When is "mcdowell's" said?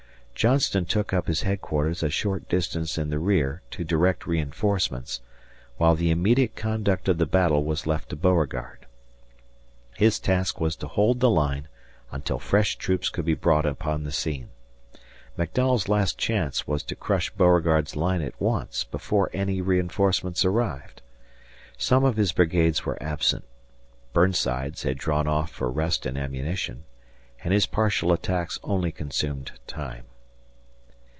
15.37-15.87